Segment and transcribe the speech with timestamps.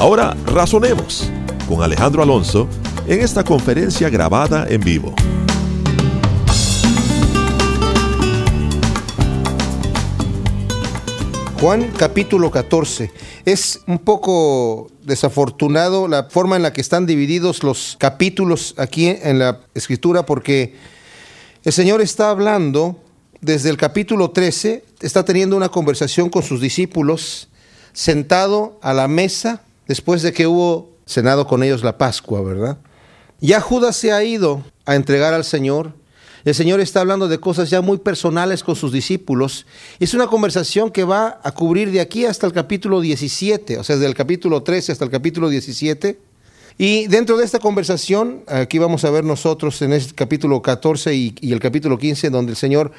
[0.00, 1.30] Ahora razonemos
[1.68, 2.66] con Alejandro Alonso
[3.06, 5.14] en esta conferencia grabada en vivo.
[11.60, 13.12] Juan capítulo 14.
[13.44, 19.38] Es un poco desafortunado la forma en la que están divididos los capítulos aquí en
[19.38, 20.76] la escritura porque
[21.62, 22.96] el Señor está hablando
[23.42, 27.50] desde el capítulo 13, está teniendo una conversación con sus discípulos
[27.92, 32.78] sentado a la mesa después de que hubo cenado con ellos la Pascua, ¿verdad?
[33.40, 35.94] Ya Judas se ha ido a entregar al Señor.
[36.44, 39.66] El Señor está hablando de cosas ya muy personales con sus discípulos.
[39.98, 43.96] Es una conversación que va a cubrir de aquí hasta el capítulo 17, o sea,
[43.96, 46.20] desde el capítulo 13 hasta el capítulo 17.
[46.78, 51.12] Y dentro de esta conversación, aquí vamos a ver nosotros en el este capítulo 14
[51.16, 52.92] y, y el capítulo 15, donde el Señor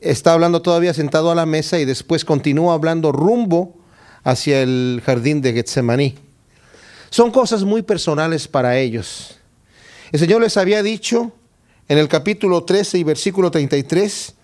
[0.00, 3.76] está hablando todavía sentado a la mesa y después continúa hablando rumbo
[4.24, 6.29] hacia el jardín de Getsemaní.
[7.10, 9.36] Son cosas muy personales para ellos.
[10.12, 11.32] El Señor les había dicho
[11.88, 14.34] en el capítulo 13 y versículo 33,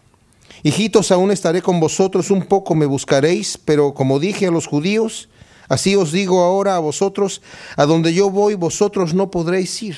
[0.64, 5.28] Hijitos, aún estaré con vosotros un poco, me buscaréis, pero como dije a los judíos,
[5.69, 7.41] así os digo ahora a vosotros,
[7.77, 9.97] a donde yo voy, vosotros no podréis ir.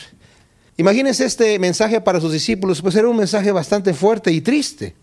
[0.77, 4.95] Imagínense este mensaje para sus discípulos, pues era un mensaje bastante fuerte y triste.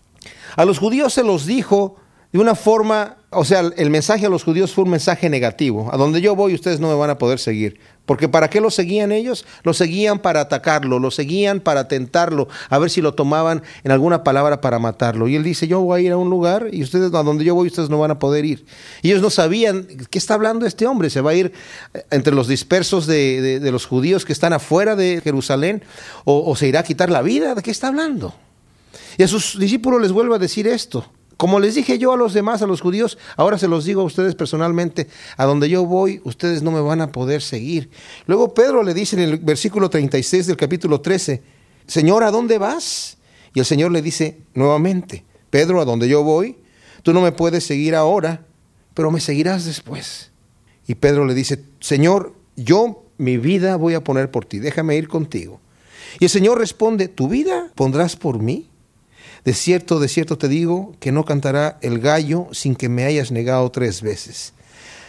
[0.54, 1.96] A los judíos se los dijo
[2.32, 5.88] de una forma, o sea, el mensaje a los judíos fue un mensaje negativo.
[5.92, 7.78] A donde yo voy ustedes no me van a poder seguir.
[8.04, 9.44] Porque ¿para qué lo seguían ellos?
[9.64, 14.22] Lo seguían para atacarlo, lo seguían para tentarlo, a ver si lo tomaban en alguna
[14.22, 15.26] palabra para matarlo.
[15.26, 17.54] Y él dice, yo voy a ir a un lugar y ustedes, a donde yo
[17.54, 18.64] voy, ustedes no van a poder ir.
[19.02, 21.10] Y ellos no sabían, ¿qué está hablando este hombre?
[21.10, 21.52] ¿Se va a ir
[22.10, 25.82] entre los dispersos de, de, los judíos que están afuera de Jerusalén?
[26.24, 27.56] ¿O, ¿O se irá a quitar la vida?
[27.56, 28.34] ¿De qué está hablando?
[29.18, 31.10] Y a sus discípulos les vuelve a decir esto.
[31.36, 34.04] Como les dije yo a los demás, a los judíos, ahora se los digo a
[34.04, 37.90] ustedes personalmente, a donde yo voy, ustedes no me van a poder seguir.
[38.26, 41.42] Luego Pedro le dice en el versículo 36 del capítulo 13,
[41.86, 43.18] Señor, ¿a dónde vas?
[43.52, 46.56] Y el Señor le dice nuevamente, Pedro, a donde yo voy,
[47.02, 48.46] tú no me puedes seguir ahora,
[48.94, 50.30] pero me seguirás después.
[50.86, 55.08] Y Pedro le dice, Señor, yo mi vida voy a poner por ti, déjame ir
[55.08, 55.60] contigo.
[56.18, 58.70] Y el Señor responde, ¿tu vida pondrás por mí?
[59.46, 63.30] De cierto, de cierto te digo que no cantará el gallo sin que me hayas
[63.30, 64.52] negado tres veces.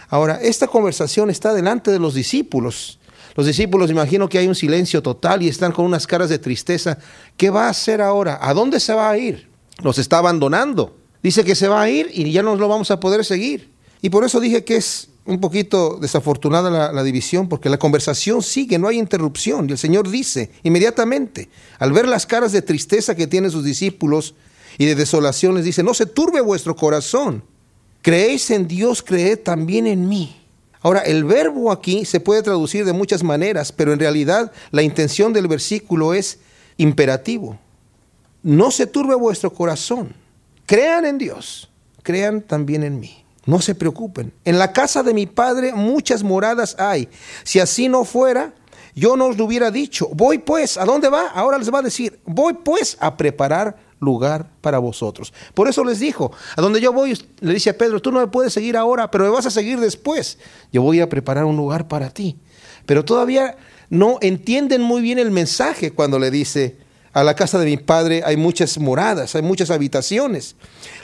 [0.10, 3.00] Ahora, esta conversación está delante de los discípulos.
[3.36, 7.00] Los discípulos, imagino que hay un silencio total y están con unas caras de tristeza.
[7.36, 8.38] ¿Qué va a hacer ahora?
[8.40, 9.50] ¿A dónde se va a ir?
[9.82, 10.96] Los está abandonando.
[11.24, 13.72] Dice que se va a ir y ya no lo vamos a poder seguir.
[14.04, 18.80] Y por eso dije que es un poquito desafortunada la, división porque la conversación sigue,
[18.80, 19.68] no hay interrupción.
[19.68, 21.50] Y el Señor dice inmediatamente,
[21.80, 24.36] al ver las caras de tristeza que tienen sus discípulos
[24.78, 27.44] y de desolación, les dice, no se turbe vuestro corazón.
[28.02, 30.36] Creéis en Dios, creed también en mí.
[30.82, 35.34] Ahora, el verbo aquí se puede traducir de muchas maneras, pero en realidad la intención
[35.34, 36.40] del versículo es
[36.78, 37.60] imperativo.
[38.44, 40.16] No se turbe vuestro corazón.
[40.66, 41.70] Crean en Dios,
[42.04, 43.27] crean también en mí.
[43.48, 44.34] No se preocupen.
[44.46, 47.10] En la casa de mi padre muchas moradas hay.
[47.44, 48.54] Si así no fuera,
[48.94, 50.10] yo no os lo hubiera dicho.
[50.14, 51.30] Voy pues, ¿a dónde va?
[51.30, 55.34] Ahora les va a decir, voy pues a preparar lugar para vosotros.
[55.54, 58.28] Por eso les dijo, a donde yo voy, le dice a Pedro, tú no me
[58.28, 60.38] puedes seguir ahora, pero me vas a seguir después.
[60.72, 62.38] Yo voy a preparar un lugar para ti.
[62.86, 63.56] Pero todavía
[63.90, 66.78] no entienden muy bien el mensaje cuando le dice,
[67.18, 70.56] a la casa de mi padre hay muchas moradas, hay muchas habitaciones.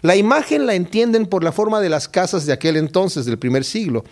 [0.04, 3.66] La imagen la entienden por la forma de las casas de aquel entonces, del primer
[3.66, 4.06] siglo,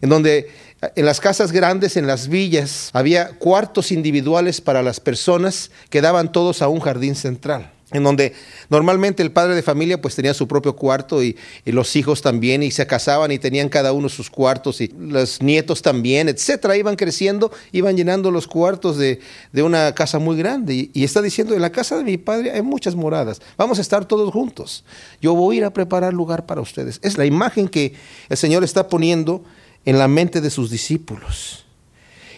[0.00, 0.48] en donde
[0.94, 6.30] en las casas grandes, en las villas, había cuartos individuales para las personas que daban
[6.30, 8.34] todos a un jardín central en donde
[8.68, 12.70] normalmente el padre de familia pues tenía su propio cuarto y, los hijos también y
[12.70, 17.52] se casaban y tenían cada uno sus cuartos y los nietos también, etcétera, iban creciendo,
[17.72, 19.20] iban llenando los cuartos de,
[19.52, 22.50] de una casa muy grande y, y, está diciendo, en la casa de mi padre
[22.50, 24.84] hay muchas moradas, vamos a estar todos juntos,
[25.20, 26.98] yo voy a ir a preparar lugar para ustedes.
[27.02, 27.94] Es la imagen que
[28.28, 29.44] el Señor está poniendo
[29.84, 31.64] en la mente de sus discípulos.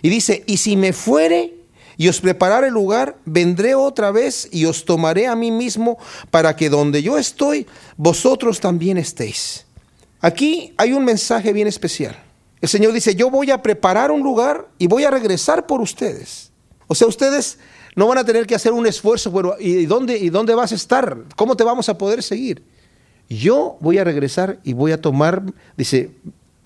[0.02, 1.62] Y dice, y si me fuere
[1.97, 5.99] y os prepararé lugar, vendré otra vez y os tomaré a mí mismo
[6.31, 7.67] para que donde yo estoy,
[7.97, 9.67] vosotros también estéis.
[10.21, 12.17] Aquí hay un mensaje bien especial.
[12.61, 16.53] El Señor dice, yo voy a preparar un lugar y voy a regresar por ustedes.
[16.87, 17.59] O sea, ustedes
[17.97, 20.77] no van a tener que hacer un esfuerzo, pero ¿y dónde, ¿y dónde vas a
[20.77, 21.17] estar?
[21.37, 22.62] ¿Cómo te vamos a poder seguir?
[23.29, 25.43] Yo voy a regresar y voy a tomar,
[25.77, 26.11] dice,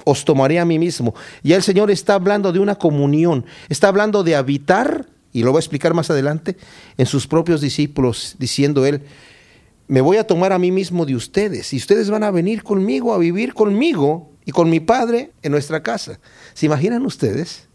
[0.05, 1.15] os tomaré a mí mismo.
[1.43, 5.59] Y el Señor está hablando de una comunión, está hablando de habitar, y lo va
[5.59, 6.57] a explicar más adelante,
[6.97, 9.03] en sus propios discípulos, diciendo él,
[9.87, 13.13] me voy a tomar a mí mismo de ustedes y ustedes van a venir conmigo
[13.13, 16.19] a vivir conmigo y con mi padre en nuestra casa.
[16.55, 17.69] ¿Se imaginan ustedes?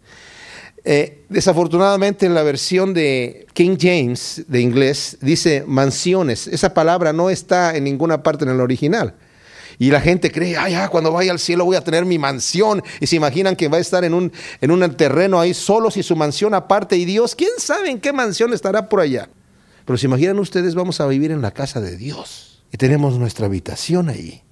[0.83, 6.47] Eh, desafortunadamente en la versión de King James de inglés dice mansiones.
[6.47, 9.13] Esa palabra no está en ninguna parte en el original.
[9.81, 12.83] Y la gente cree, ay, ah, cuando vaya al cielo voy a tener mi mansión.
[12.99, 14.31] Y se imaginan que va a estar en un,
[14.61, 16.97] en un terreno ahí solos y su mansión aparte.
[16.97, 19.27] Y Dios, ¿quién sabe en qué mansión estará por allá?
[19.83, 22.61] Pero se imaginan ustedes, vamos a vivir en la casa de Dios.
[22.71, 24.43] Y tenemos nuestra habitación ahí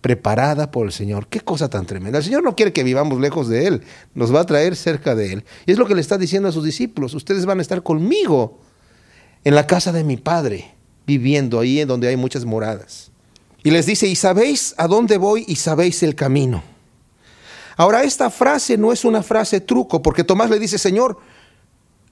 [0.00, 1.26] preparada por el Señor.
[1.26, 2.18] Qué cosa tan tremenda.
[2.18, 3.82] El Señor no quiere que vivamos lejos de Él,
[4.14, 5.44] nos va a traer cerca de Él.
[5.66, 8.60] Y es lo que le está diciendo a sus discípulos, ustedes van a estar conmigo
[9.42, 10.76] en la casa de mi Padre,
[11.08, 13.10] viviendo ahí en donde hay muchas moradas.
[13.66, 16.62] Y les dice, y sabéis a dónde voy y sabéis el camino.
[17.76, 21.18] Ahora, esta frase no es una frase truco, porque Tomás le dice, Señor,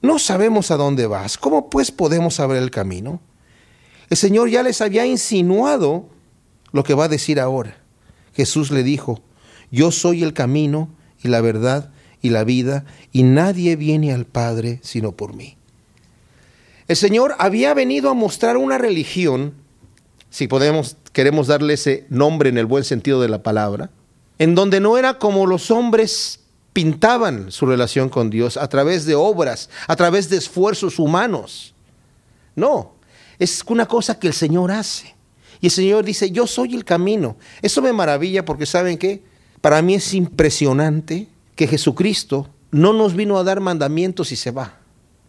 [0.01, 3.21] no sabemos a dónde vas, ¿cómo pues podemos saber el camino?
[4.09, 6.09] El Señor ya les había insinuado
[6.73, 7.77] lo que va a decir ahora.
[8.33, 9.21] Jesús le dijo,
[9.71, 10.89] yo soy el camino
[11.23, 11.89] y la verdad
[12.21, 15.55] y la vida, y nadie viene al Padre sino por mí.
[16.89, 19.53] El Señor había venido a mostrar una religión,
[20.29, 23.89] si podemos, queremos darle ese nombre en el buen sentido de la palabra,
[24.37, 26.41] en donde no era como los hombres
[26.73, 31.73] pintaban su relación con Dios a través de obras, a través de esfuerzos humanos.
[32.53, 32.95] No,
[33.39, 35.15] es una cosa que el Señor hace.
[35.61, 37.37] Y el Señor dice, yo soy el camino.
[37.61, 39.23] Eso me maravilla porque saben qué?
[39.61, 44.79] Para mí es impresionante que Jesucristo no nos vino a dar mandamientos y se va.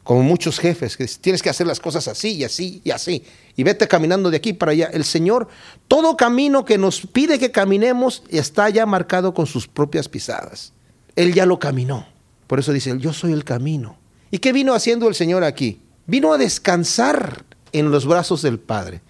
[0.06, 3.24] Como muchos jefes, que tienes que hacer las cosas así y así y así.
[3.56, 4.88] Y vete caminando de aquí para allá.
[4.92, 5.48] El Señor,
[5.88, 10.72] todo camino que nos pide que caminemos está ya marcado con sus propias pisadas.
[11.16, 12.06] Él ya lo caminó.
[12.46, 13.98] Por eso dice, yo soy el camino.
[14.30, 15.80] ¿Y qué vino haciendo el Señor aquí?
[16.06, 19.00] Vino a descansar en los brazos del Padre.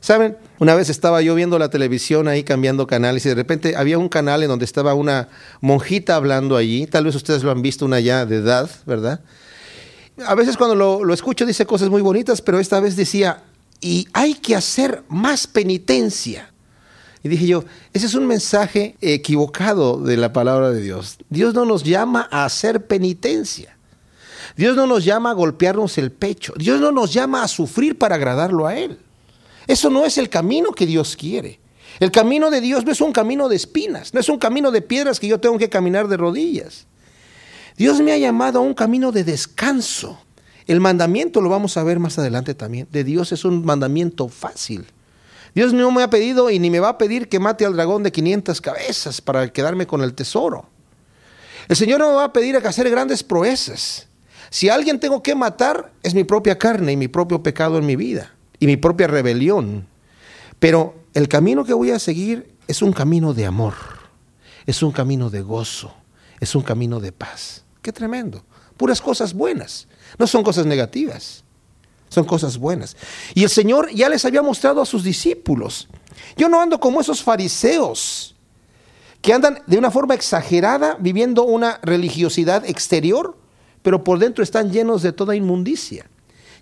[0.00, 3.98] Saben, una vez estaba yo viendo la televisión ahí cambiando canales y de repente había
[3.98, 5.28] un canal en donde estaba una
[5.60, 6.88] monjita hablando allí.
[6.88, 9.20] Tal vez ustedes lo han visto, una ya de edad, ¿verdad?
[10.26, 13.42] A veces cuando lo, escucho dice cosas muy bonitas, pero esta vez decía,
[13.80, 16.52] y hay que hacer más penitencia.
[17.22, 21.18] Y dije yo, ese es un mensaje equivocado de la palabra de Dios.
[21.28, 23.76] Dios no nos llama a hacer penitencia.
[24.56, 26.54] Dios no nos llama a golpearnos el pecho.
[26.56, 28.98] Dios no nos llama a sufrir para agradarlo a Él.
[29.66, 31.60] Eso no es el camino que Dios quiere.
[31.98, 34.80] El camino de Dios no es un camino de espinas, no es un camino de
[34.80, 36.86] piedras que yo tengo que caminar de rodillas.
[37.80, 40.20] Dios me ha llamado a un camino de descanso.
[40.66, 44.84] El mandamiento, lo vamos a ver más adelante también, de Dios es un mandamiento fácil.
[45.54, 48.02] Dios no me ha pedido y ni me va a pedir que mate al dragón
[48.02, 50.68] de 500 cabezas para quedarme con el tesoro.
[51.68, 54.08] El Señor no me va a pedir que hacer grandes proezas.
[54.50, 57.96] Si alguien tengo que matar, es mi propia carne y mi propio pecado en mi
[57.96, 59.86] vida y mi propia rebelión.
[60.58, 63.72] Pero el camino que voy a seguir es un camino de amor,
[64.66, 65.94] es un camino de gozo,
[66.40, 67.64] es un camino de paz.
[67.82, 68.44] Qué tremendo.
[68.76, 69.86] Puras cosas buenas,
[70.18, 71.44] no son cosas negativas,
[72.08, 72.96] son cosas buenas.
[73.34, 75.88] Y el Señor ya les había mostrado a sus discípulos.
[76.36, 78.34] Yo no ando como esos fariseos
[79.20, 83.36] que andan de una forma exagerada viviendo una religiosidad exterior,
[83.82, 86.06] pero por dentro están llenos de toda inmundicia.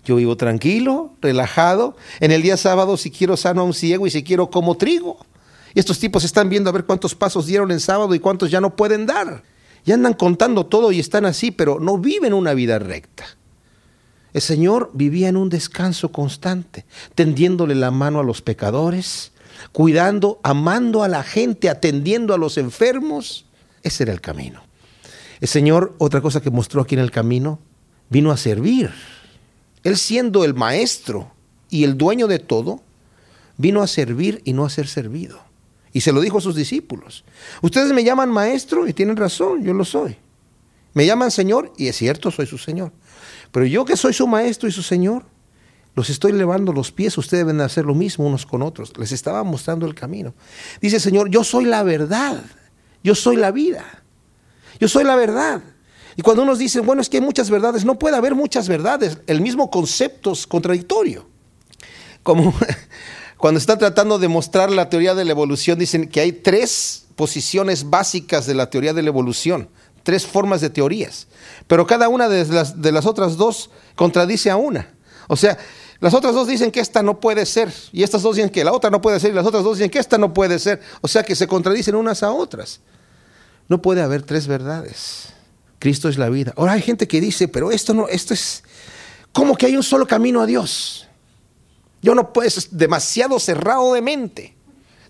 [0.03, 1.95] Yo vivo tranquilo, relajado.
[2.19, 5.17] En el día sábado, si quiero sano a un ciego y si quiero como trigo.
[5.73, 8.59] Y estos tipos están viendo a ver cuántos pasos dieron en sábado y cuántos ya
[8.59, 9.43] no pueden dar.
[9.89, 13.25] Y andan contando todo y están así, pero no viven una vida recta.
[14.33, 19.31] El Señor vivía en un descanso constante, tendiéndole la mano a los pecadores,
[19.71, 23.47] cuidando, amando a la gente, atendiendo a los enfermos.
[23.81, 24.61] Ese era el camino.
[25.41, 27.57] El Señor, otra cosa que mostró aquí en el camino,
[28.11, 28.91] vino a servir.
[29.83, 31.31] Él siendo el maestro
[31.71, 32.83] y el dueño de todo,
[33.57, 35.48] vino a servir y no a ser servido.
[35.93, 37.23] Y se lo dijo a sus discípulos.
[37.61, 40.17] Ustedes me llaman maestro y tienen razón, yo lo soy.
[40.93, 42.91] Me llaman Señor y es cierto, soy su Señor.
[43.51, 45.25] Pero yo que soy su maestro y su Señor,
[45.95, 48.97] los estoy levando los pies, ustedes deben hacer lo mismo unos con otros.
[48.97, 50.33] Les estaba mostrando el camino.
[50.81, 52.43] Dice Señor, yo soy la verdad,
[53.03, 54.03] yo soy la vida,
[54.79, 55.61] yo soy la verdad.
[56.15, 59.19] Y cuando unos dicen, bueno, es que hay muchas verdades, no puede haber muchas verdades.
[59.25, 61.27] El mismo concepto es contradictorio.
[62.23, 62.53] Como,
[63.39, 67.89] Cuando están tratando de mostrar la teoría de la evolución, dicen que hay tres posiciones
[67.89, 69.69] básicas de la teoría de la evolución,
[70.03, 71.27] tres formas de teorías,
[71.65, 74.93] pero cada una de las, de las otras dos contradice a una.
[75.29, 75.57] O sea,
[76.01, 78.73] las otras dos dicen que esta no puede ser, y estas dos dicen que la
[78.73, 80.81] otra no puede ser, y las otras dos dicen que esta no puede ser.
[80.99, 82.81] O sea que se contradicen unas a otras.
[83.69, 85.29] No puede haber tres verdades.
[85.79, 86.53] Cristo es la vida.
[86.57, 88.65] Ahora hay gente que dice, pero esto no, esto es
[89.31, 91.08] como que hay un solo camino a Dios.
[92.01, 94.55] Yo no puedo, es demasiado cerrado de mente.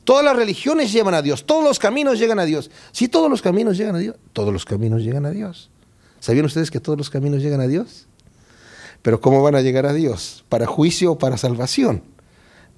[0.04, 2.72] Todas las religiones llevan a Dios, todos los caminos llegan a Dios.
[2.92, 5.70] Si todos los caminos llegan a Dios, todos los caminos llegan a Dios.
[6.20, 8.08] ¿Sabían ustedes que todos los caminos llegan a Dios?
[9.02, 10.44] Pero ¿cómo van a llegar a Dios?
[10.50, 12.04] ¿Para juicio o para salvación?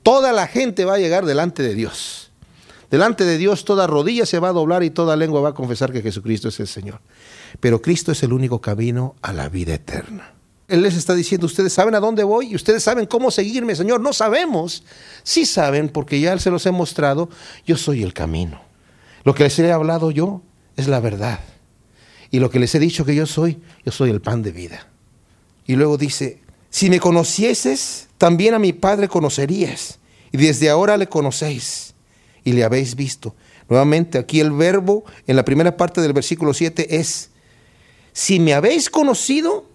[0.03, 2.31] Toda la gente va a llegar delante de Dios.
[2.89, 5.93] Delante de Dios toda rodilla se va a doblar y toda lengua va a confesar
[5.93, 6.99] que Jesucristo es el Señor.
[7.59, 10.33] Pero Cristo es el único camino a la vida eterna.
[10.71, 13.99] Él les está diciendo, ustedes saben a dónde voy y ustedes saben cómo seguirme, Señor.
[13.99, 14.83] No sabemos.
[15.23, 17.29] Sí saben, porque ya se los he mostrado,
[17.65, 18.61] yo soy el camino.
[19.23, 20.41] Lo que les he hablado yo
[20.77, 21.41] es la verdad.
[22.31, 24.87] Y lo que les he dicho que yo soy, yo soy el pan de vida.
[25.67, 29.99] Y luego dice, si me conocieses, también a mi Padre conocerías.
[30.31, 31.93] Y desde ahora le conocéis
[32.45, 33.35] y le habéis visto.
[33.67, 37.29] Nuevamente, aquí el verbo en la primera parte del versículo 7 es,
[38.13, 39.70] si me habéis conocido,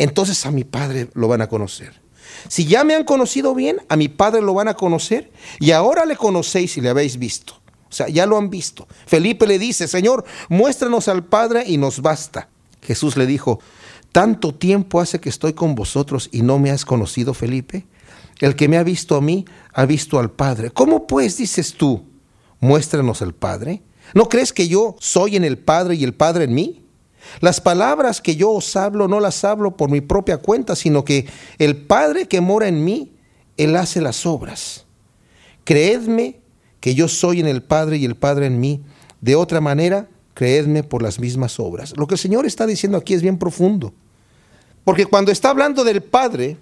[0.00, 2.00] entonces a mi Padre lo van a conocer.
[2.48, 6.06] Si ya me han conocido bien, a mi Padre lo van a conocer y ahora
[6.06, 7.54] le conocéis y le habéis visto.
[7.90, 8.88] O sea, ya lo han visto.
[9.06, 12.48] Felipe le dice, Señor, muéstranos al Padre y nos basta.
[12.80, 13.60] Jesús le dijo,
[14.10, 17.86] ¿tanto tiempo hace que estoy con vosotros y no me has conocido, Felipe?
[18.38, 20.70] El que me ha visto a mí, ha visto al Padre.
[20.70, 22.04] ¿Cómo pues dices tú,
[22.58, 23.82] muéstranos al Padre?
[24.14, 26.84] ¿No crees que yo soy en el Padre y el Padre en mí?
[27.40, 31.26] Las palabras que yo os hablo no las hablo por mi propia cuenta, sino que
[31.58, 33.12] el Padre que mora en mí,
[33.56, 34.86] Él hace las obras.
[35.64, 36.40] Creedme
[36.80, 38.82] que yo soy en el Padre y el Padre en mí.
[39.20, 41.94] De otra manera, creedme por las mismas obras.
[41.96, 43.92] Lo que el Señor está diciendo aquí es bien profundo.
[44.84, 46.56] Porque cuando está hablando del Padre,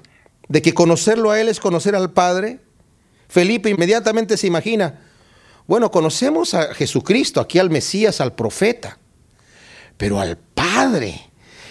[0.49, 2.59] de que conocerlo a Él es conocer al Padre,
[3.29, 5.01] Felipe inmediatamente se imagina,
[5.67, 8.99] bueno, conocemos a Jesucristo, aquí al Mesías, al profeta
[9.99, 10.39] pero al
[10.75, 11.21] Padre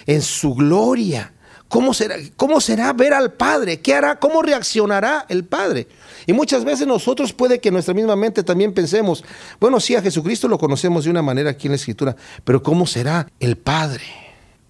[0.06, 1.32] en su gloria.
[1.68, 3.80] ¿Cómo será, ¿Cómo será ver al Padre?
[3.80, 4.18] ¿Qué hará?
[4.18, 5.86] ¿Cómo reaccionará el Padre?
[6.26, 9.22] Y muchas veces nosotros puede que nuestra misma mente también pensemos,
[9.60, 12.86] bueno, sí, a Jesucristo lo conocemos de una manera aquí en la Escritura, pero ¿cómo
[12.86, 14.04] será el Padre?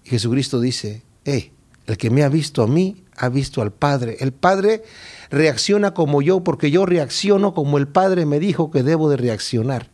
[0.03, 1.53] Y Jesucristo dice, hey,
[1.87, 4.17] el que me ha visto a mí, ha visto al Padre.
[4.19, 4.83] El Padre
[5.29, 9.89] reacciona como yo, porque yo reacciono como el Padre me dijo que debo de reaccionar.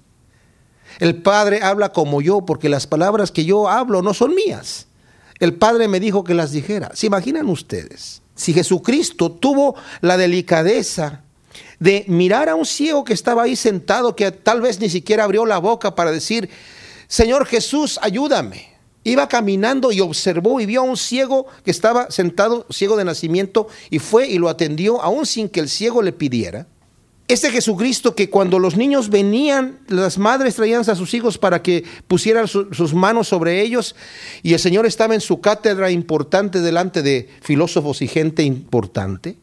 [0.99, 4.87] El Padre habla como yo porque las palabras que yo hablo no son mías.
[5.39, 6.91] El Padre me dijo que las dijera.
[6.93, 8.21] ¿Se imaginan ustedes?
[8.35, 11.21] Si Jesucristo tuvo la delicadeza
[11.79, 15.45] de mirar a un ciego que estaba ahí sentado, que tal vez ni siquiera abrió
[15.45, 16.49] la boca para decir,
[17.07, 18.73] Señor Jesús, ayúdame.
[19.03, 23.67] Iba caminando y observó y vio a un ciego que estaba sentado, ciego de nacimiento,
[23.89, 26.65] y fue y lo atendió, aún sin que el ciego le pidiera.
[27.27, 31.83] Este Jesucristo que cuando los niños venían, las madres traían a sus hijos para que
[32.07, 33.95] pusieran sus manos sobre ellos
[34.43, 39.37] y el Señor estaba en su cátedra importante delante de filósofos y gente importante.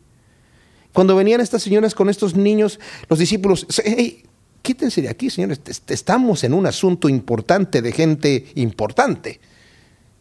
[0.92, 4.22] Cuando venían estas señoras con estos niños, los discípulos, hey,
[4.62, 9.40] quítense de aquí, señores, estamos en un asunto importante de gente importante.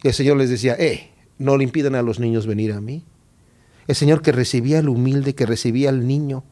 [0.02, 3.04] El Señor les decía, eh, no le impidan a los niños venir a mí.
[3.86, 6.42] El Señor que recibía al humilde, que recibía al niño,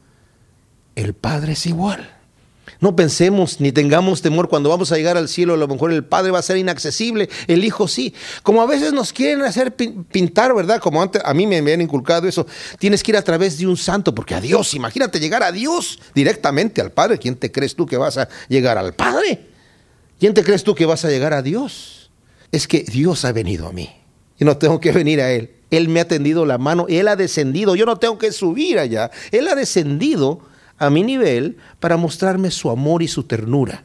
[1.00, 2.20] el Padre es igual.
[2.80, 6.02] No pensemos ni tengamos temor cuando vamos a llegar al cielo, a lo mejor el
[6.02, 8.14] Padre va a ser inaccesible, el Hijo sí.
[8.42, 10.80] Como a veces nos quieren hacer pintar, ¿verdad?
[10.80, 12.46] Como antes a mí me habían inculcado eso,
[12.78, 15.98] tienes que ir a través de un santo, porque a Dios, imagínate llegar a Dios
[16.14, 17.18] directamente al Padre.
[17.18, 19.46] ¿Quién te crees tú que vas a llegar al Padre?
[20.18, 22.10] ¿Quién te crees tú que vas a llegar a Dios?
[22.50, 23.90] Es que Dios ha venido a mí
[24.38, 25.50] y no tengo que venir a Él.
[25.70, 29.10] Él me ha tendido la mano, Él ha descendido, yo no tengo que subir allá,
[29.30, 30.40] Él ha descendido
[30.80, 33.84] a mi nivel para mostrarme su amor y su ternura.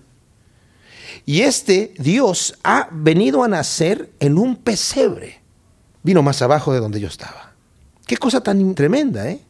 [1.26, 5.42] Y este Dios ha venido a nacer en un pesebre.
[6.02, 7.54] Vino más abajo de donde yo estaba.
[8.08, 9.42] Qué cosa tan tremenda, ¿eh?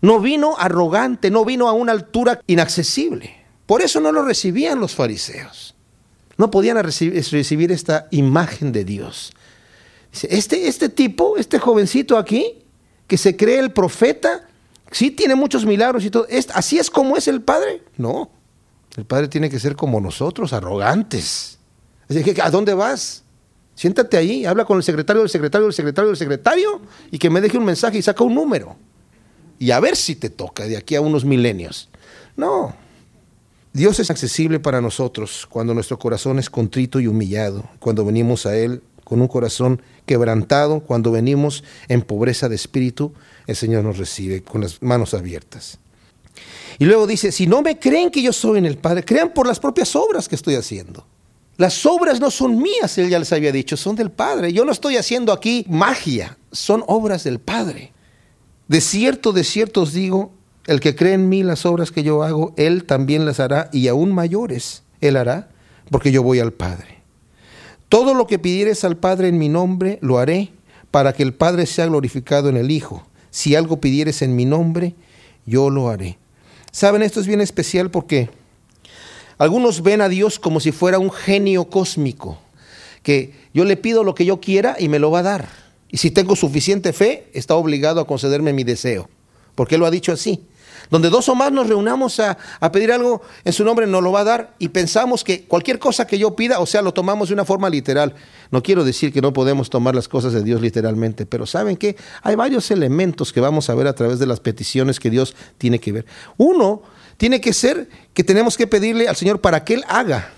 [0.00, 3.34] No vino arrogante, no vino a una altura inaccesible.
[3.66, 5.74] Por eso no lo recibían los fariseos.
[6.36, 9.32] No podían recibir, esta imagen de Dios.
[10.12, 12.64] Este, este tipo, este jovencito aquí,
[13.06, 14.48] que se cree el profeta,
[14.94, 16.26] sí tiene muchos milagros y todo.
[16.54, 17.82] ¿Así es como es el Padre?
[17.96, 18.30] No.
[18.96, 21.58] El Padre tiene que ser como nosotros, arrogantes.
[22.42, 23.24] ¿A dónde vas?
[23.74, 27.40] Siéntate ahí, habla con el secretario del secretario del secretario del secretario y que me
[27.40, 28.76] deje un mensaje y saca un número.
[29.58, 31.88] Y a ver si te toca de aquí a unos milenios.
[32.36, 32.76] No.
[33.72, 38.56] Dios es accesible para nosotros cuando nuestro corazón es contrito y humillado, cuando venimos a
[38.56, 43.12] Él con un corazón quebrantado, cuando venimos en pobreza de espíritu,
[43.46, 45.78] el Señor nos recibe con las manos abiertas.
[46.78, 49.46] Y luego dice, si no me creen que yo soy en el Padre, crean por
[49.46, 51.06] las propias obras que estoy haciendo.
[51.56, 54.52] Las obras no son mías, él ya les había dicho, son del Padre.
[54.52, 57.92] Yo no estoy haciendo aquí magia, son obras del Padre.
[58.66, 60.32] De cierto, de cierto os digo,
[60.66, 63.86] el que cree en mí las obras que yo hago, él también las hará y
[63.88, 65.50] aún mayores él hará,
[65.90, 66.93] porque yo voy al Padre.
[67.88, 70.52] Todo lo que pidieres al Padre en mi nombre, lo haré,
[70.90, 73.06] para que el Padre sea glorificado en el Hijo.
[73.30, 74.94] Si algo pidieres en mi nombre,
[75.46, 76.18] yo lo haré.
[76.70, 78.30] Saben, esto es bien especial porque
[79.38, 82.38] algunos ven a Dios como si fuera un genio cósmico,
[83.02, 85.48] que yo le pido lo que yo quiera y me lo va a dar.
[85.90, 89.08] Y si tengo suficiente fe, está obligado a concederme mi deseo,
[89.54, 90.40] porque Él lo ha dicho así.
[90.90, 94.12] Donde dos o más nos reunamos a, a, pedir algo en su nombre, nos lo
[94.12, 97.28] va a dar y pensamos que cualquier cosa que yo pida, o sea, lo tomamos
[97.28, 98.14] de una forma literal.
[98.50, 101.96] No quiero decir que no podemos tomar las cosas de Dios literalmente, pero ¿saben qué?
[102.22, 105.80] Hay varios elementos que vamos a ver a través de las peticiones que Dios tiene
[105.80, 106.06] que ver.
[106.36, 106.82] Uno,
[107.16, 110.32] tiene que ser que tenemos que pedirle al Señor para que Él haga.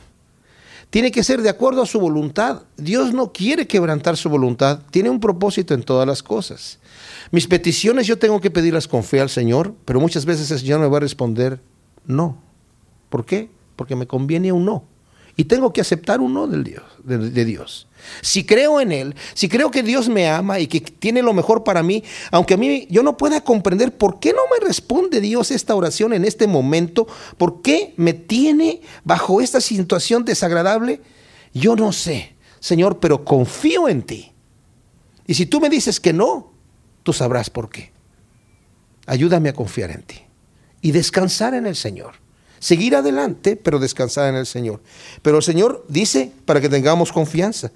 [0.91, 2.63] Tiene que ser de acuerdo a su voluntad.
[2.77, 6.79] Dios no quiere quebrantar su voluntad, tiene un propósito en todas las cosas.
[7.31, 10.81] Mis peticiones yo tengo que pedirlas con fe al Señor, pero muchas veces el Señor
[10.81, 11.61] me va a responder
[12.07, 12.39] no.
[13.09, 13.51] ¿Por qué?
[13.75, 14.85] Porque me conviene un no.
[15.39, 17.89] Y tengo que aceptar un no del Dios, de, de, Dios.
[18.23, 21.63] Si creo en Él, si creo que Dios me ama y que tiene lo mejor
[21.63, 25.51] para mí, aunque a mí yo no pueda comprender por qué no me responde Dios
[25.51, 31.03] esta oración en este momento, por qué me tiene bajo esta situación desagradable,
[31.53, 34.33] yo no sé, Señor, pero confío en ti.
[35.27, 36.53] Y si tú me dices que no,
[37.03, 37.93] tú sabrás por qué.
[39.05, 40.23] Ayúdame a confiar en ti
[40.81, 42.26] y descansar en el Señor
[42.59, 44.81] seguir adelante, pero descansar en el Señor.
[45.23, 47.73] Pero el Señor dice para que tengamos confianza.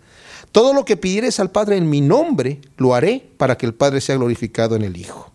[0.52, 4.00] Todo lo que pidieres al Padre en mi nombre, lo haré para que el Padre
[4.00, 5.30] sea glorificado en el Hijo.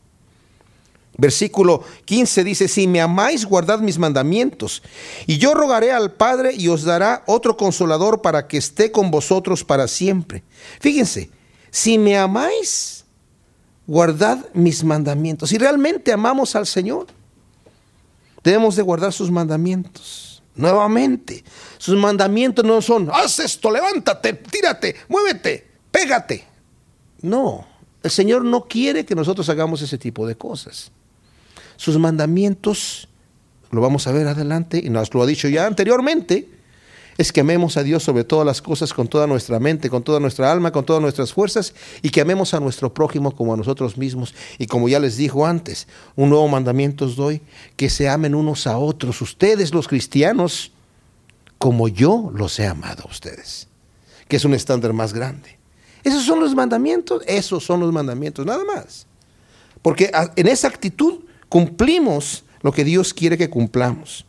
[1.17, 4.84] Versículo 15 dice, si me amáis, guardad mis mandamientos.
[5.25, 9.63] Y yo rogaré al Padre y os dará otro consolador para que esté con vosotros
[9.63, 10.43] para siempre.
[10.81, 11.29] Fíjense,
[11.71, 13.05] si me amáis,
[13.88, 15.49] guardad mis mandamientos.
[15.49, 17.08] Si realmente amamos al Señor,
[18.45, 20.41] debemos de guardar sus mandamientos.
[20.55, 21.43] Nuevamente,
[21.77, 26.45] sus mandamientos no son, haz esto, levántate, tírate, muévete, pégate.
[27.21, 27.67] No,
[28.01, 30.91] el Señor no quiere que nosotros hagamos ese tipo de cosas.
[31.75, 33.10] Sus mandamientos,
[33.71, 36.47] lo vamos a ver adelante, y nos lo ha dicho ya anteriormente,
[37.17, 40.19] es que amemos a Dios sobre todas las cosas con toda nuestra mente, con toda
[40.19, 43.97] nuestra alma, con todas nuestras fuerzas y que amemos a nuestro prójimo como a nosotros
[43.97, 44.36] mismos.
[44.58, 47.41] Y como ya les dijo antes, un nuevo mandamiento os doy,
[47.78, 50.71] que se amen unos a otros, ustedes los cristianos,
[51.58, 53.69] como yo los he amado a ustedes,
[54.28, 55.58] que es un estándar más grande.
[56.04, 59.08] Esos son los mandamientos, esos son los mandamientos, nada más.
[59.82, 64.24] Porque en esa actitud cumplimos lo que Dios quiere que cumplamos.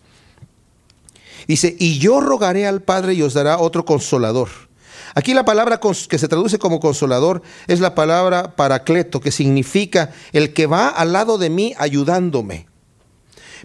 [1.47, 4.49] Dice, y yo rogaré al Padre y os dará otro consolador.
[5.15, 10.53] Aquí la palabra que se traduce como consolador es la palabra paracleto, que significa el
[10.53, 12.67] que va al lado de mí ayudándome.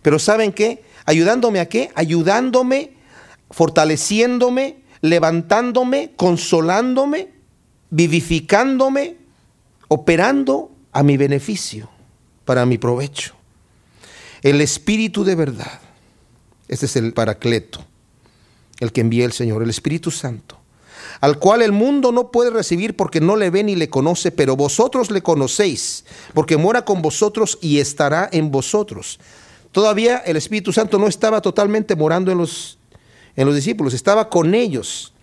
[0.02, 0.84] Pero ¿saben qué?
[1.06, 1.92] ¿Ayudándome a qué?
[1.96, 2.94] Ayudándome,
[3.50, 7.34] fortaleciéndome, levantándome, consolándome,
[7.90, 9.18] vivificándome,
[9.90, 11.90] operando a mi beneficio,
[12.46, 13.36] para mi provecho.
[14.42, 15.81] El Espíritu de verdad
[16.72, 17.86] este es el Paracleto,
[18.80, 20.58] el que envía el Señor, el Espíritu Santo,
[21.20, 24.56] al cual el mundo no puede recibir porque no le ve ni le conoce, pero
[24.56, 29.20] vosotros le conocéis, porque mora con vosotros y estará en vosotros.
[29.74, 32.78] Todavía el Espíritu Santo no estaba totalmente morando en los,
[33.36, 35.14] en los discípulos, estaba con ellos.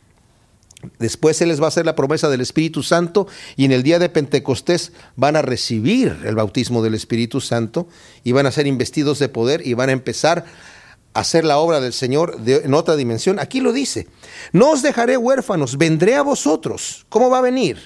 [0.98, 3.98] Después se les va a hacer la promesa del Espíritu Santo y en el día
[3.98, 7.88] de Pentecostés van a recibir el bautismo del Espíritu Santo
[8.22, 10.44] y van a ser investidos de poder y van a empezar
[11.14, 13.38] hacer la obra del Señor en otra dimensión.
[13.38, 14.06] Aquí lo dice,
[14.52, 17.06] no os dejaré huérfanos, vendré a vosotros.
[17.08, 17.78] ¿Cómo va a venir?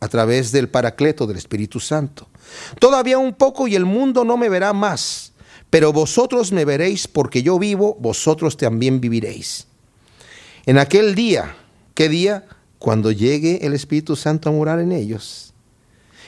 [0.00, 2.28] A través del Paracleto del Espíritu Santo.
[2.78, 5.32] Todavía un poco y el mundo no me verá más,
[5.70, 9.66] pero vosotros me veréis porque yo vivo, vosotros también viviréis.
[10.66, 11.56] En aquel día,
[11.94, 12.46] ¿qué día?
[12.78, 15.51] Cuando llegue el Espíritu Santo a morar en ellos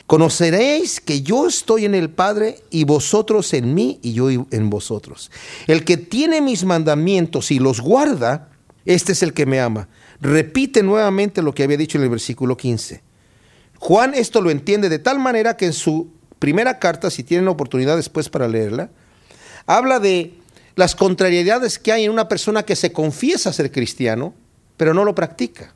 [0.07, 5.31] Conoceréis que yo estoy en el Padre y vosotros en mí y yo en vosotros.
[5.67, 8.51] El que tiene mis mandamientos y los guarda,
[8.85, 9.89] este es el que me ama.
[10.21, 13.03] Repite nuevamente lo que había dicho en el versículo 15.
[13.79, 17.97] Juan esto lo entiende de tal manera que en su primera carta, si tienen oportunidad
[17.97, 18.91] después para leerla,
[19.67, 20.35] habla de
[20.77, 24.35] las contrariedades que hay en una persona que se confiesa ser cristiano,
[24.77, 25.75] pero no lo practica.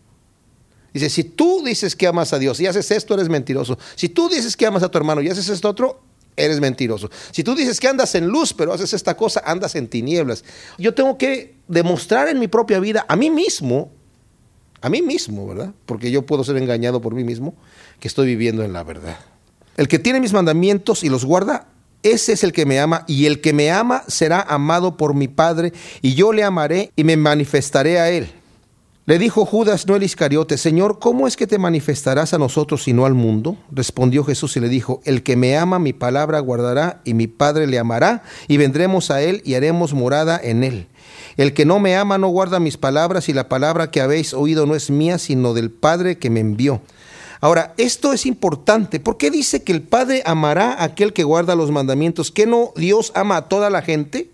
[0.93, 3.79] Dice, si tú dices que amas a Dios y haces esto, eres mentiroso.
[3.95, 6.01] Si tú dices que amas a tu hermano y haces esto otro,
[6.37, 7.11] eres mentiroso.
[7.31, 10.45] Si tú dices que andas en luz, pero haces esta cosa, andas en tinieblas.
[10.79, 13.91] Yo tengo que demostrar en mi propia vida, a mí mismo,
[14.81, 15.73] a mí mismo, ¿verdad?
[15.85, 17.55] Porque yo puedo ser engañado por mí mismo,
[18.01, 19.19] que estoy viviendo en la verdad.
[19.77, 21.69] El que tiene mis mandamientos y los guarda,
[22.03, 25.29] ese es el que me ama, y el que me ama será amado por mi
[25.29, 28.31] Padre, y yo le amaré y me manifestaré a él.
[29.09, 32.93] Le dijo Judas, no el Iscariote, Señor, ¿cómo es que te manifestarás a nosotros y
[32.93, 33.57] no al mundo?
[33.73, 37.67] Respondió Jesús y le dijo, El que me ama mi palabra guardará, y mi Padre
[37.67, 40.89] le amará, y vendremos a él y haremos morada en él.
[41.39, 44.67] El que no me ama no guarda mis palabras, y la palabra que habéis oído
[44.67, 46.83] no es mía, sino del Padre que me envió.
[47.41, 49.01] Ahora, esto es importante.
[49.01, 52.31] ¿Por qué dice que el Padre amará a aquel que guarda los mandamientos?
[52.31, 54.29] ¿Que no Dios ama a toda la gente?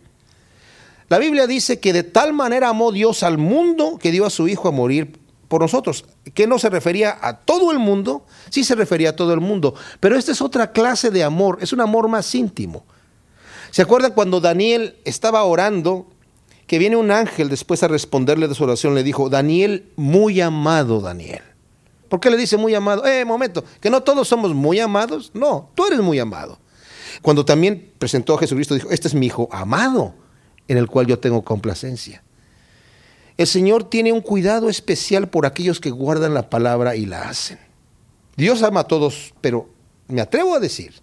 [1.09, 4.49] La Biblia dice que de tal manera amó Dios al mundo que dio a su
[4.49, 6.05] Hijo a morir por nosotros.
[6.35, 9.75] Que no se refería a todo el mundo, sí se refería a todo el mundo.
[10.01, 12.85] Pero esta es otra clase de amor, es un amor más íntimo.
[13.71, 16.09] ¿Se acuerdan cuando Daniel estaba orando?
[16.67, 21.01] Que viene un ángel después a responderle de su oración, le dijo, Daniel, muy amado
[21.01, 21.43] Daniel.
[22.09, 23.07] ¿Por qué le dice muy amado?
[23.07, 25.31] Eh, momento, que no todos somos muy amados.
[25.35, 26.59] No, tú eres muy amado.
[27.23, 30.15] Cuando también presentó a Jesucristo, dijo, este es mi hijo amado,
[30.69, 32.23] en el cual yo tengo complacencia.
[33.37, 37.59] El Señor tiene un cuidado especial por aquellos que guardan la palabra y la hacen.
[38.37, 39.69] Dios ama a todos, pero
[40.09, 40.95] me atrevo a decir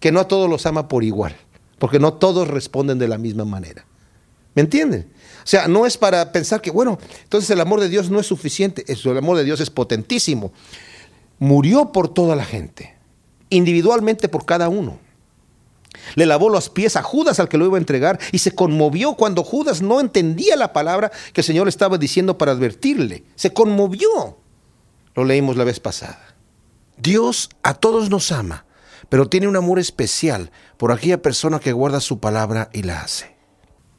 [0.00, 1.36] que no a todos los ama por igual,
[1.78, 3.84] porque no todos responden de la misma manera.
[4.54, 5.08] ¿Me entienden?
[5.44, 8.26] O sea, no es para pensar que, bueno, entonces el amor de Dios no es
[8.26, 8.84] suficiente.
[8.86, 10.52] El amor de Dios es potentísimo.
[11.38, 12.94] Murió por toda la gente,
[13.50, 14.98] individualmente por cada uno.
[16.14, 19.14] Le lavó los pies a Judas al que lo iba a entregar y se conmovió
[19.14, 23.24] cuando Judas no entendía la palabra que el Señor estaba diciendo para advertirle.
[23.36, 24.38] Se conmovió.
[25.14, 26.34] Lo leímos la vez pasada.
[26.96, 28.66] Dios a todos nos ama,
[29.08, 33.36] pero tiene un amor especial por aquella persona que guarda su palabra y la hace.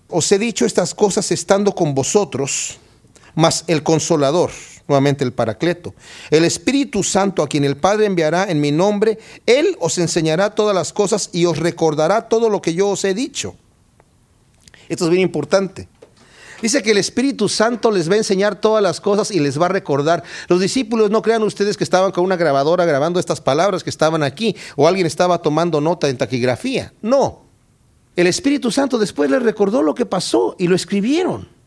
[0.09, 2.79] Os he dicho estas cosas estando con vosotros,
[3.35, 4.51] mas el consolador,
[4.89, 5.93] nuevamente el paracleto,
[6.29, 10.75] el Espíritu Santo a quien el Padre enviará en mi nombre, Él os enseñará todas
[10.75, 13.55] las cosas y os recordará todo lo que yo os he dicho.
[14.89, 15.87] Esto es bien importante.
[16.61, 19.67] Dice que el Espíritu Santo les va a enseñar todas las cosas y les va
[19.67, 20.23] a recordar.
[20.49, 24.23] Los discípulos no crean ustedes que estaban con una grabadora grabando estas palabras que estaban
[24.23, 26.91] aquí o alguien estaba tomando nota en taquigrafía.
[27.01, 27.43] No,
[28.15, 31.58] el Espíritu Santo después les recordó lo que pasó y lo escribieron.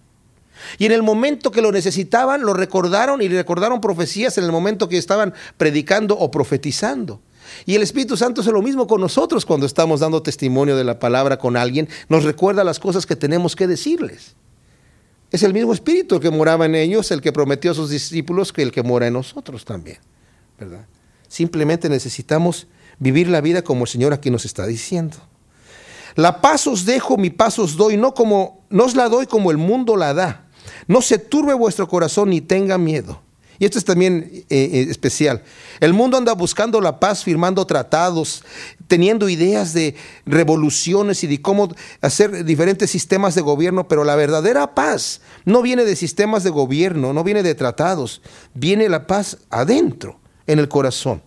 [0.79, 4.89] Y en el momento que lo necesitaban, lo recordaron y recordaron profecías en el momento
[4.89, 7.21] que estaban predicando o profetizando.
[7.67, 10.99] Y el Espíritu Santo hace lo mismo con nosotros cuando estamos dando testimonio de la
[10.99, 14.37] palabra con alguien, nos recuerda las cosas que tenemos que decirles.
[15.31, 18.63] Es el mismo Espíritu que moraba en ellos, el que prometió a sus discípulos, que
[18.63, 19.99] el que mora en nosotros también.
[21.29, 22.67] Simplemente necesitamos
[22.99, 25.17] vivir la vida como el Señor aquí nos está diciendo.
[26.15, 29.51] La paz os dejo, mi paz os doy, no como no os la doy como
[29.51, 30.49] el mundo la da.
[30.87, 33.21] No se turbe vuestro corazón ni tenga miedo.
[33.59, 35.43] Y esto es también eh, eh, especial.
[35.79, 38.43] El mundo anda buscando la paz, firmando tratados,
[38.89, 39.95] teniendo ideas de
[40.27, 45.85] revoluciones y de cómo hacer diferentes sistemas de gobierno, pero la verdadera paz no viene
[45.85, 48.21] de sistemas de gobierno, no viene de tratados,
[48.53, 51.23] viene la paz adentro, en el corazón.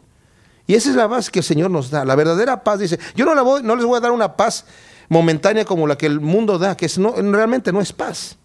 [0.67, 2.05] Y esa es la paz que el Señor nos da.
[2.05, 4.65] La verdadera paz dice, yo no, no les voy a dar una paz
[5.09, 8.37] momentánea como la que el mundo da, que realmente no es paz.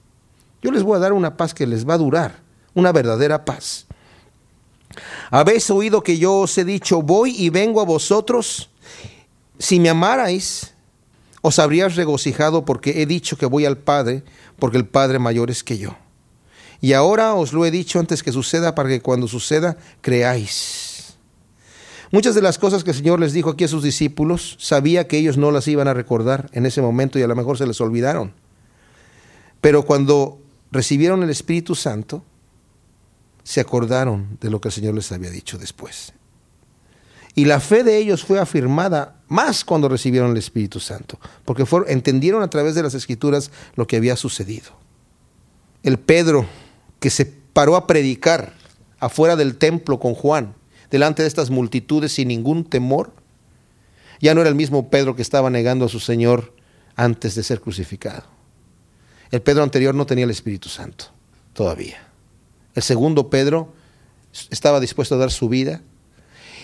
[0.62, 2.40] Yo les voy a dar una paz que les va a durar,
[2.74, 3.87] una verdadera paz.
[5.30, 8.68] Habéis oído que yo os he dicho, voy y vengo a vosotros.
[9.59, 10.74] Si me amarais,
[11.40, 14.24] os habríais regocijado porque he dicho que voy al Padre,
[14.59, 15.96] porque el Padre mayor es que yo.
[16.83, 20.89] Y ahora os lo he dicho antes que suceda, para que cuando suceda creáis.
[22.12, 25.18] Muchas de las cosas que el Señor les dijo aquí a sus discípulos, sabía que
[25.18, 27.81] ellos no las iban a recordar en ese momento y a lo mejor se les
[27.81, 28.33] olvidaron.
[29.61, 30.40] Pero cuando
[30.73, 32.25] recibieron el Espíritu Santo,
[33.44, 36.12] se acordaron de lo que el Señor les había dicho después.
[37.35, 42.42] Y la fe de ellos fue afirmada más cuando recibieron el Espíritu Santo, porque entendieron
[42.42, 44.73] a través de las Escrituras lo que había sucedido.
[45.85, 46.46] El Pedro
[46.99, 48.53] que se paró a predicar
[48.99, 50.55] afuera del templo con Juan,
[50.90, 53.12] delante de estas multitudes sin ningún temor?
[54.20, 56.55] Ya no era el mismo Pedro que estaba negando a su Señor
[56.96, 58.24] antes de ser crucificado.
[59.31, 61.07] El Pedro anterior no tenía el Espíritu Santo
[61.53, 61.98] todavía.
[62.74, 63.72] El segundo Pedro
[64.50, 65.83] estaba dispuesto a dar su vida.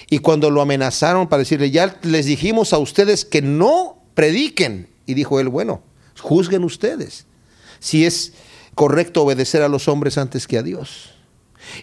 [0.08, 4.88] Y cuando lo amenazaron para decirle, ya les dijimos a ustedes que no prediquen.
[5.06, 5.82] Y dijo él, bueno,
[6.20, 7.26] Juzguen ustedes
[7.78, 8.32] si es
[8.74, 11.15] correcto obedecer a los hombres antes que a Dios.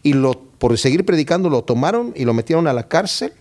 [0.01, 3.33] Y lo, por seguir predicando lo tomaron y lo metieron a la cárcel.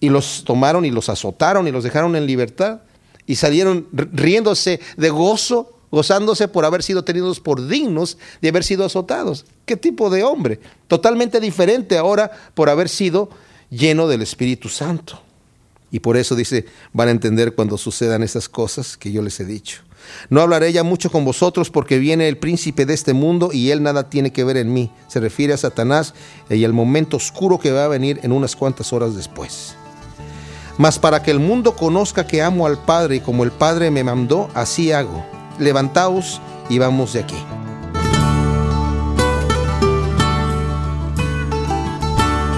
[0.00, 2.80] Y los tomaron y los azotaron y los dejaron en libertad.
[3.26, 8.84] Y salieron riéndose de gozo, gozándose por haber sido tenidos por dignos de haber sido
[8.84, 9.46] azotados.
[9.64, 10.60] ¿Qué tipo de hombre?
[10.88, 13.30] Totalmente diferente ahora por haber sido
[13.70, 15.20] lleno del Espíritu Santo.
[15.90, 19.44] Y por eso dice, van a entender cuando sucedan esas cosas que yo les he
[19.44, 19.82] dicho.
[20.30, 23.82] No hablaré ya mucho con vosotros porque viene el príncipe de este mundo y él
[23.82, 24.90] nada tiene que ver en mí.
[25.08, 26.14] Se refiere a Satanás
[26.50, 29.76] y al momento oscuro que va a venir en unas cuantas horas después.
[30.78, 34.04] Mas para que el mundo conozca que amo al Padre y como el Padre me
[34.04, 35.24] mandó, así hago.
[35.58, 37.36] Levantaos y vamos de aquí.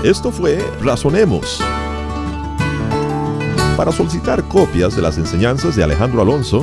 [0.05, 1.61] Esto fue Razonemos.
[3.77, 6.63] Para solicitar copias de las enseñanzas de Alejandro Alonso,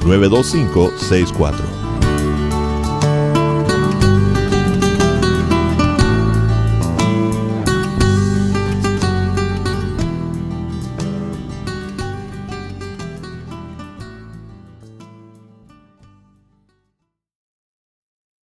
[0.00, 1.79] 92564.